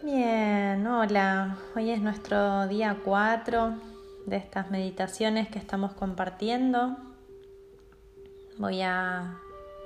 Bien, 0.00 0.86
hola. 0.86 1.56
Hoy 1.74 1.90
es 1.90 2.00
nuestro 2.00 2.68
día 2.68 2.98
4 3.04 3.74
de 4.26 4.36
estas 4.36 4.70
meditaciones 4.70 5.48
que 5.48 5.58
estamos 5.58 5.92
compartiendo. 5.92 6.96
Voy 8.58 8.80
a 8.82 9.34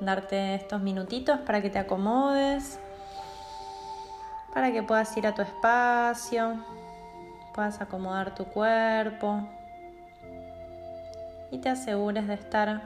darte 0.02 0.54
estos 0.54 0.82
minutitos 0.82 1.38
para 1.40 1.62
que 1.62 1.70
te 1.70 1.78
acomodes, 1.78 2.78
para 4.52 4.70
que 4.70 4.82
puedas 4.82 5.16
ir 5.16 5.26
a 5.26 5.34
tu 5.34 5.40
espacio, 5.40 6.62
puedas 7.54 7.80
acomodar 7.80 8.34
tu 8.34 8.44
cuerpo 8.44 9.48
y 11.50 11.56
te 11.56 11.70
asegures 11.70 12.28
de 12.28 12.34
estar 12.34 12.82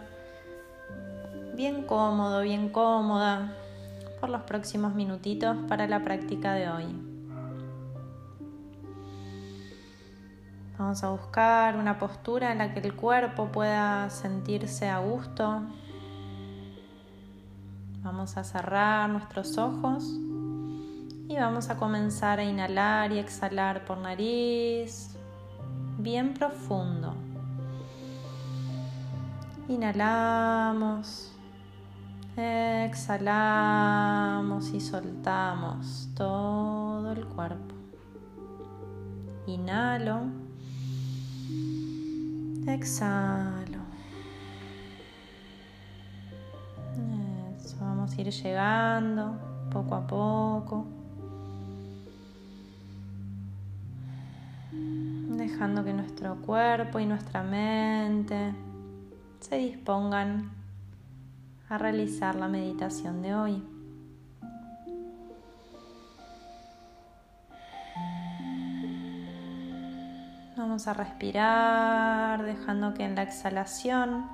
bien 1.54 1.82
cómodo, 1.82 2.42
bien 2.42 2.68
cómoda 2.68 3.50
por 4.20 4.30
los 4.30 4.42
próximos 4.42 4.94
minutitos 4.94 5.56
para 5.68 5.88
la 5.88 6.04
práctica 6.04 6.54
de 6.54 6.70
hoy. 6.70 7.05
Vamos 10.78 11.02
a 11.02 11.08
buscar 11.08 11.76
una 11.76 11.98
postura 11.98 12.52
en 12.52 12.58
la 12.58 12.74
que 12.74 12.80
el 12.80 12.94
cuerpo 12.94 13.46
pueda 13.46 14.10
sentirse 14.10 14.90
a 14.90 14.98
gusto. 14.98 15.62
Vamos 18.02 18.36
a 18.36 18.44
cerrar 18.44 19.08
nuestros 19.08 19.56
ojos 19.56 20.04
y 21.28 21.34
vamos 21.34 21.70
a 21.70 21.78
comenzar 21.78 22.40
a 22.40 22.44
inhalar 22.44 23.10
y 23.10 23.18
exhalar 23.18 23.86
por 23.86 23.96
nariz 23.96 25.16
bien 25.96 26.34
profundo. 26.34 27.14
Inhalamos, 29.68 31.32
exhalamos 32.36 33.54
y 34.74 34.80
soltamos 34.80 36.10
todo 36.14 37.12
el 37.12 37.24
cuerpo. 37.26 37.74
Inhalo. 39.46 40.45
Exhalo. 42.66 43.78
Eso, 47.56 47.76
vamos 47.80 48.12
a 48.12 48.20
ir 48.20 48.30
llegando 48.30 49.38
poco 49.72 49.94
a 49.94 50.06
poco. 50.06 50.86
Dejando 54.72 55.84
que 55.84 55.92
nuestro 55.92 56.36
cuerpo 56.36 56.98
y 56.98 57.06
nuestra 57.06 57.42
mente 57.42 58.52
se 59.40 59.56
dispongan 59.58 60.50
a 61.68 61.78
realizar 61.78 62.34
la 62.34 62.48
meditación 62.48 63.22
de 63.22 63.34
hoy. 63.34 63.75
Vamos 70.76 70.88
a 70.88 70.92
respirar, 70.92 72.42
dejando 72.42 72.92
que 72.92 73.02
en 73.02 73.14
la 73.14 73.22
exhalación 73.22 74.26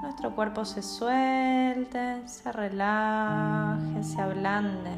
nuestro 0.00 0.32
cuerpo 0.36 0.64
se 0.64 0.80
suelte, 0.80 2.22
se 2.28 2.52
relaje, 2.52 4.04
se 4.04 4.20
ablande. 4.20 4.92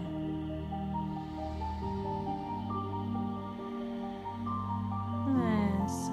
Eso. 5.86 6.12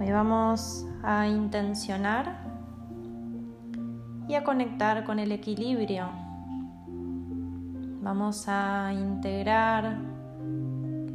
Hoy 0.00 0.10
vamos 0.10 0.86
a 1.02 1.26
intencionar 1.26 2.34
y 4.26 4.36
a 4.36 4.42
conectar 4.42 5.04
con 5.04 5.18
el 5.18 5.32
equilibrio. 5.32 6.08
Vamos 8.00 8.48
a 8.48 8.90
integrar 8.94 10.16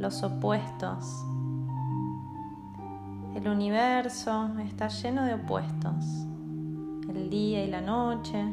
los 0.02 0.24
opuestos. 0.24 1.24
El 3.36 3.46
universo 3.46 4.48
está 4.58 4.88
lleno 4.88 5.24
de 5.24 5.34
opuestos. 5.34 6.04
El 7.08 7.30
día 7.30 7.64
y 7.64 7.70
la 7.70 7.80
noche, 7.80 8.52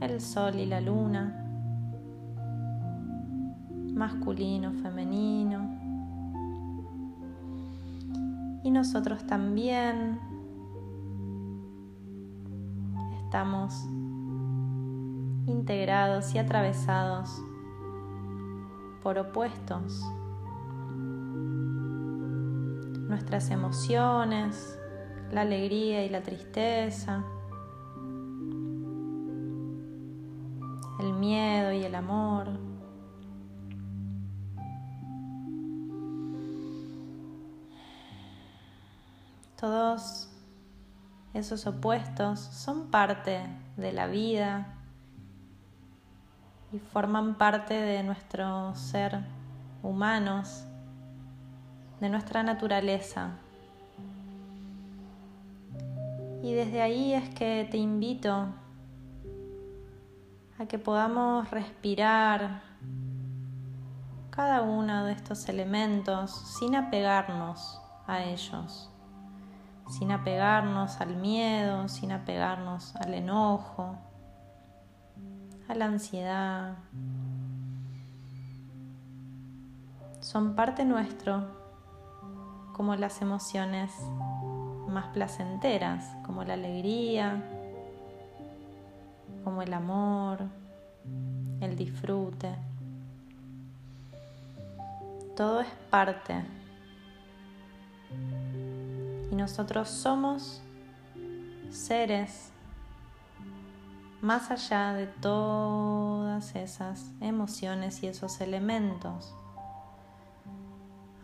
el 0.00 0.20
sol 0.20 0.56
y 0.56 0.66
la 0.66 0.80
luna, 0.80 1.40
masculino, 3.94 4.72
femenino. 4.72 5.70
Y 8.64 8.72
nosotros 8.72 9.24
también 9.28 10.18
estamos 13.22 13.86
integrados 15.46 16.34
y 16.34 16.38
atravesados 16.38 17.40
por 19.00 19.16
opuestos 19.18 20.04
nuestras 23.14 23.50
emociones, 23.50 24.76
la 25.30 25.42
alegría 25.42 26.04
y 26.04 26.08
la 26.08 26.20
tristeza, 26.20 27.22
el 30.98 31.12
miedo 31.12 31.72
y 31.72 31.84
el 31.84 31.94
amor. 31.94 32.48
Todos 39.60 40.28
esos 41.34 41.68
opuestos 41.68 42.40
son 42.40 42.90
parte 42.90 43.46
de 43.76 43.92
la 43.92 44.08
vida 44.08 44.74
y 46.72 46.80
forman 46.80 47.36
parte 47.36 47.74
de 47.74 48.02
nuestro 48.02 48.74
ser 48.74 49.20
humanos 49.84 50.64
de 52.00 52.08
nuestra 52.08 52.42
naturaleza. 52.42 53.32
Y 56.42 56.52
desde 56.52 56.82
ahí 56.82 57.14
es 57.14 57.28
que 57.30 57.66
te 57.70 57.78
invito 57.78 58.48
a 60.58 60.66
que 60.66 60.78
podamos 60.78 61.50
respirar 61.50 62.62
cada 64.30 64.62
uno 64.62 65.04
de 65.04 65.12
estos 65.12 65.48
elementos 65.48 66.30
sin 66.30 66.74
apegarnos 66.74 67.80
a 68.06 68.22
ellos, 68.24 68.90
sin 69.88 70.12
apegarnos 70.12 71.00
al 71.00 71.16
miedo, 71.16 71.88
sin 71.88 72.12
apegarnos 72.12 72.94
al 72.96 73.14
enojo, 73.14 73.96
a 75.68 75.74
la 75.74 75.86
ansiedad. 75.86 76.76
Son 80.20 80.54
parte 80.54 80.84
nuestro 80.84 81.63
como 82.74 82.96
las 82.96 83.22
emociones 83.22 83.92
más 84.88 85.06
placenteras, 85.06 86.04
como 86.26 86.42
la 86.42 86.54
alegría, 86.54 87.42
como 89.44 89.62
el 89.62 89.72
amor, 89.72 90.40
el 91.60 91.76
disfrute. 91.76 92.50
Todo 95.36 95.60
es 95.60 95.70
parte. 95.88 96.44
Y 99.30 99.34
nosotros 99.36 99.88
somos 99.88 100.60
seres 101.70 102.50
más 104.20 104.50
allá 104.50 104.94
de 104.94 105.06
todas 105.06 106.56
esas 106.56 107.12
emociones 107.20 108.02
y 108.02 108.08
esos 108.08 108.40
elementos 108.40 109.34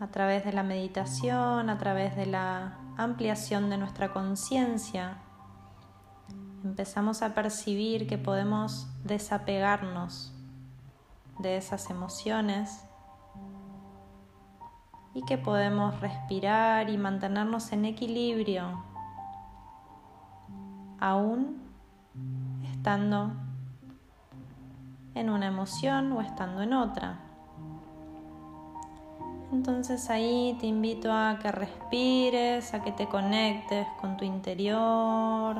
a 0.01 0.07
través 0.07 0.43
de 0.43 0.51
la 0.51 0.63
meditación, 0.63 1.69
a 1.69 1.77
través 1.77 2.15
de 2.15 2.25
la 2.25 2.79
ampliación 2.97 3.69
de 3.69 3.77
nuestra 3.77 4.11
conciencia, 4.11 5.19
empezamos 6.63 7.21
a 7.21 7.35
percibir 7.35 8.07
que 8.07 8.17
podemos 8.17 8.87
desapegarnos 9.03 10.33
de 11.37 11.55
esas 11.55 11.91
emociones 11.91 12.83
y 15.13 15.23
que 15.23 15.37
podemos 15.37 15.99
respirar 15.99 16.89
y 16.89 16.97
mantenernos 16.97 17.71
en 17.71 17.85
equilibrio 17.85 18.83
aún 20.99 21.61
estando 22.71 23.33
en 25.13 25.29
una 25.29 25.45
emoción 25.45 26.11
o 26.13 26.21
estando 26.21 26.63
en 26.63 26.73
otra. 26.73 27.30
Entonces 29.51 30.09
ahí 30.09 30.55
te 30.61 30.65
invito 30.65 31.11
a 31.11 31.37
que 31.41 31.51
respires, 31.51 32.73
a 32.73 32.81
que 32.81 32.93
te 32.93 33.07
conectes 33.07 33.85
con 33.99 34.15
tu 34.15 34.23
interior, 34.23 35.57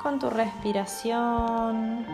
con 0.00 0.20
tu 0.20 0.30
respiración. 0.30 2.06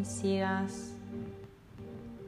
Y 0.00 0.04
sigas 0.04 0.92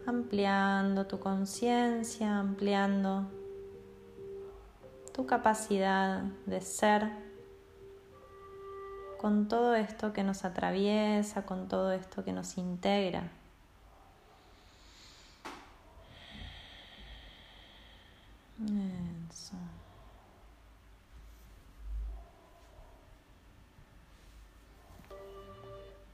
ampliando 0.07 1.07
tu 1.07 1.19
conciencia, 1.19 2.39
ampliando 2.39 3.27
tu 5.13 5.27
capacidad 5.27 6.23
de 6.47 6.61
ser 6.61 7.28
con 9.19 9.49
todo 9.49 9.75
esto 9.75 10.13
que 10.13 10.23
nos 10.23 10.45
atraviesa, 10.45 11.43
con 11.45 11.69
todo 11.69 11.93
esto 11.93 12.25
que 12.25 12.33
nos 12.33 12.57
integra. 12.57 13.25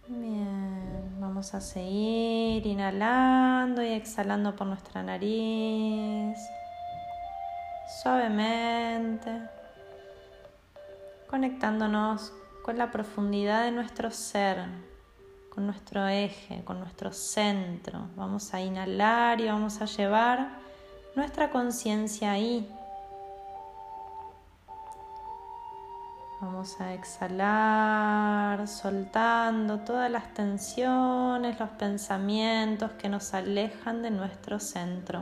Bien, 0.06 1.16
vamos 1.18 1.54
a 1.54 1.60
seguir 1.60 2.66
inhalando 2.66 3.82
y 3.82 3.88
exhalando 3.88 4.54
por 4.54 4.66
nuestra 4.66 5.02
nariz. 5.02 6.38
Suavemente, 8.02 9.48
conectándonos 11.28 12.32
con 12.64 12.78
la 12.78 12.90
profundidad 12.90 13.64
de 13.64 13.72
nuestro 13.72 14.10
ser, 14.10 14.64
con 15.54 15.66
nuestro 15.66 16.08
eje, 16.08 16.64
con 16.64 16.80
nuestro 16.80 17.12
centro. 17.12 18.08
Vamos 18.16 18.54
a 18.54 18.60
inhalar 18.62 19.38
y 19.42 19.48
vamos 19.48 19.82
a 19.82 19.84
llevar 19.84 20.48
nuestra 21.14 21.50
conciencia 21.50 22.32
ahí. 22.32 22.66
Vamos 26.40 26.80
a 26.80 26.94
exhalar, 26.94 28.66
soltando 28.66 29.80
todas 29.80 30.10
las 30.10 30.32
tensiones, 30.32 31.60
los 31.60 31.68
pensamientos 31.70 32.92
que 32.92 33.10
nos 33.10 33.34
alejan 33.34 34.00
de 34.00 34.10
nuestro 34.10 34.58
centro. 34.58 35.20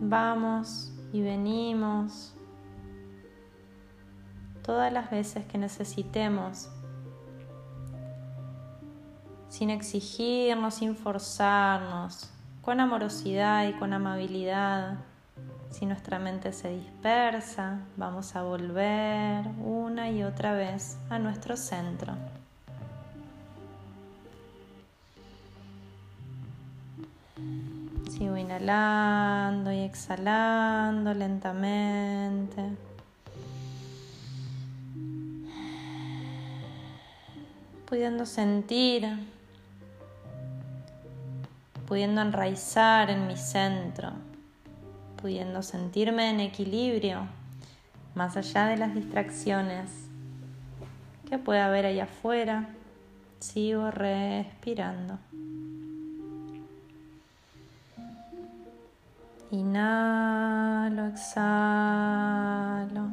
Vamos 0.00 0.92
y 1.12 1.22
venimos 1.22 2.34
todas 4.64 4.92
las 4.92 5.10
veces 5.10 5.44
que 5.46 5.58
necesitemos, 5.58 6.68
sin 9.48 9.70
exigirnos, 9.70 10.74
sin 10.74 10.96
forzarnos, 10.96 12.30
con 12.62 12.80
amorosidad 12.80 13.68
y 13.68 13.74
con 13.74 13.92
amabilidad. 13.92 14.98
Si 15.70 15.86
nuestra 15.86 16.18
mente 16.18 16.52
se 16.52 16.70
dispersa, 16.70 17.80
vamos 17.96 18.34
a 18.36 18.42
volver 18.42 19.46
una 19.62 20.10
y 20.10 20.22
otra 20.22 20.54
vez 20.54 20.96
a 21.10 21.18
nuestro 21.18 21.56
centro. 21.56 22.14
Sigo 28.10 28.36
inhalando 28.36 29.72
y 29.72 29.80
exhalando 29.80 31.12
lentamente. 31.12 32.93
Pudiendo 37.86 38.26
sentir, 38.26 39.08
pudiendo 41.86 42.22
enraizar 42.22 43.10
en 43.10 43.26
mi 43.26 43.36
centro, 43.36 44.12
pudiendo 45.20 45.62
sentirme 45.62 46.30
en 46.30 46.40
equilibrio, 46.40 47.26
más 48.14 48.36
allá 48.36 48.66
de 48.66 48.76
las 48.76 48.94
distracciones 48.94 49.90
que 51.28 51.38
puede 51.38 51.60
haber 51.60 51.86
allá 51.86 52.04
afuera. 52.04 52.68
Sigo 53.40 53.90
respirando. 53.90 55.18
Inhalo, 59.50 61.08
exhalo. 61.08 63.08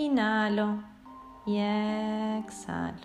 Inhalo 0.00 0.78
y 1.44 1.58
exhalo. 1.58 2.96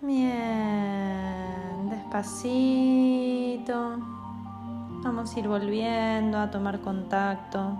Bien, 0.00 1.90
despacito. 1.90 3.96
Vamos 5.02 5.34
a 5.34 5.40
ir 5.40 5.48
volviendo 5.48 6.38
a 6.38 6.48
tomar 6.50 6.80
contacto. 6.80 7.76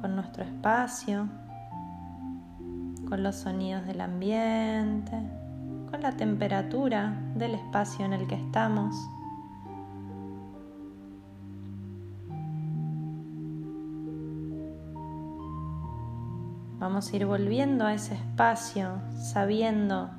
con 0.00 0.16
nuestro 0.16 0.44
espacio 0.44 1.28
con 3.06 3.22
los 3.22 3.36
sonidos 3.36 3.86
del 3.86 4.00
ambiente, 4.00 5.20
con 5.90 6.02
la 6.02 6.12
temperatura 6.12 7.20
del 7.34 7.54
espacio 7.54 8.04
en 8.04 8.12
el 8.12 8.26
que 8.26 8.36
estamos. 8.36 8.94
Vamos 16.78 17.12
a 17.12 17.16
ir 17.16 17.26
volviendo 17.26 17.84
a 17.84 17.92
ese 17.92 18.14
espacio 18.14 19.02
sabiendo 19.32 20.10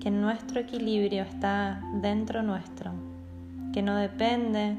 que 0.00 0.10
nuestro 0.10 0.60
equilibrio 0.60 1.22
está 1.22 1.80
dentro 1.94 2.42
nuestro, 2.42 2.92
que 3.72 3.80
no 3.82 3.96
depende 3.96 4.76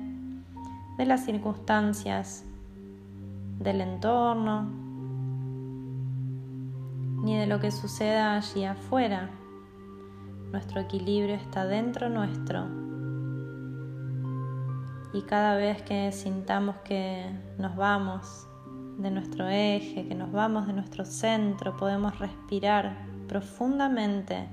de 0.97 1.05
las 1.05 1.25
circunstancias 1.25 2.43
del 3.59 3.81
entorno, 3.81 4.69
ni 7.23 7.37
de 7.37 7.47
lo 7.47 7.59
que 7.59 7.71
suceda 7.71 8.35
allí 8.35 8.65
afuera. 8.65 9.29
Nuestro 10.53 10.81
equilibrio 10.81 11.33
está 11.33 11.65
dentro 11.65 12.09
nuestro. 12.09 12.67
Y 15.11 15.23
cada 15.23 15.55
vez 15.55 15.81
que 15.81 16.11
sintamos 16.11 16.75
que 16.85 17.25
nos 17.57 17.75
vamos 17.75 18.47
de 18.99 19.09
nuestro 19.09 19.49
eje, 19.49 20.07
que 20.07 20.13
nos 20.13 20.31
vamos 20.31 20.67
de 20.67 20.73
nuestro 20.73 21.05
centro, 21.05 21.75
podemos 21.75 22.19
respirar 22.19 22.95
profundamente 23.27 24.47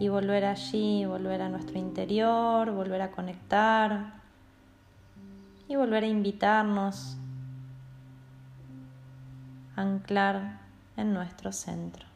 y 0.00 0.08
volver 0.08 0.46
allí, 0.46 1.04
volver 1.04 1.42
a 1.42 1.50
nuestro 1.50 1.78
interior, 1.78 2.70
volver 2.70 3.02
a 3.02 3.10
conectar 3.10 4.14
y 5.68 5.76
volver 5.76 6.04
a 6.04 6.06
invitarnos 6.06 7.18
a 9.76 9.82
anclar 9.82 10.60
en 10.96 11.12
nuestro 11.12 11.52
centro. 11.52 12.11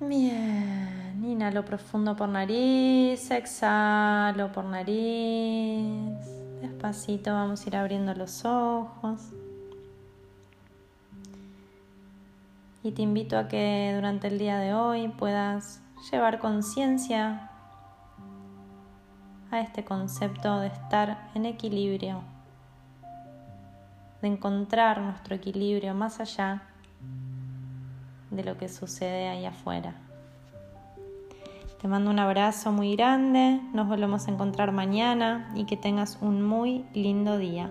Bien, 0.00 1.22
inhalo 1.22 1.62
profundo 1.62 2.16
por 2.16 2.26
nariz, 2.26 3.30
exhalo 3.30 4.50
por 4.50 4.64
nariz. 4.64 6.18
Despacito 6.62 7.34
vamos 7.34 7.64
a 7.64 7.68
ir 7.68 7.76
abriendo 7.76 8.14
los 8.14 8.46
ojos. 8.46 9.20
Y 12.82 12.92
te 12.92 13.02
invito 13.02 13.36
a 13.36 13.46
que 13.46 13.92
durante 13.94 14.28
el 14.28 14.38
día 14.38 14.58
de 14.58 14.72
hoy 14.72 15.08
puedas 15.08 15.82
llevar 16.10 16.38
conciencia 16.38 17.50
a 19.50 19.60
este 19.60 19.84
concepto 19.84 20.60
de 20.60 20.68
estar 20.68 21.30
en 21.34 21.44
equilibrio 21.44 22.22
de 24.22 24.28
encontrar 24.28 25.00
nuestro 25.00 25.34
equilibrio 25.34 25.94
más 25.94 26.20
allá 26.20 26.62
de 28.30 28.44
lo 28.44 28.56
que 28.56 28.68
sucede 28.68 29.28
ahí 29.28 29.44
afuera. 29.44 29.94
Te 31.80 31.88
mando 31.88 32.10
un 32.10 32.18
abrazo 32.18 32.72
muy 32.72 32.94
grande, 32.94 33.60
nos 33.72 33.88
volvemos 33.88 34.28
a 34.28 34.30
encontrar 34.30 34.70
mañana 34.70 35.50
y 35.54 35.64
que 35.64 35.76
tengas 35.78 36.18
un 36.20 36.42
muy 36.42 36.84
lindo 36.92 37.38
día. 37.38 37.70